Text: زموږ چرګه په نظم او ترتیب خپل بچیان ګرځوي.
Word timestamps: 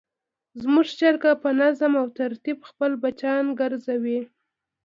زموږ 0.61 0.87
چرګه 0.99 1.31
په 1.43 1.49
نظم 1.59 1.91
او 2.01 2.07
ترتیب 2.19 2.57
خپل 2.69 2.91
بچیان 3.03 3.45
ګرځوي. 3.59 4.19